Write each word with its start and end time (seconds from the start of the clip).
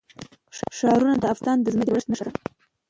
ښارونه 0.77 1.15
د 1.17 1.17
افغانستان 1.35 1.57
د 1.61 1.67
ځمکې 1.73 1.85
د 1.85 1.89
جوړښت 1.93 2.07
نښه 2.11 2.23
ده. 2.27 2.31